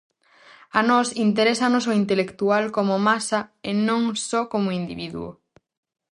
A 0.79 0.81
nós 0.89 1.07
interésanos 1.27 1.83
o 1.91 1.93
intelectual 2.01 2.63
como 2.75 3.03
masa 3.09 3.39
e 3.69 3.71
non 3.87 4.01
só 4.29 4.41
como 4.53 4.75
individuo. 4.81 5.29